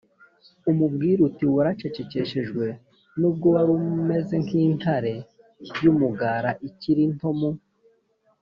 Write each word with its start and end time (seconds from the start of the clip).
umubwire 0.71 1.19
uti 1.27 1.45
waracecekeshejwe 1.55 2.65
nubwo 3.19 3.47
wari 3.55 3.69
umeze 3.79 4.35
nk 4.43 4.51
intare 4.65 5.13
y 5.83 5.85
umugara 5.91 6.49
ikiri 6.67 7.03
nto 7.15 7.31
mu 7.39 7.51